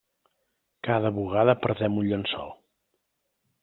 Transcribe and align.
Cada 0.87 1.13
bugada 1.19 1.57
perdem 1.67 2.03
un 2.05 2.11
llençol. 2.11 2.53